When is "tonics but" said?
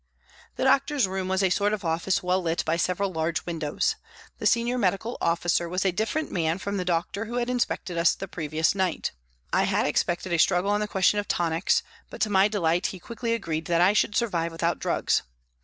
11.27-12.19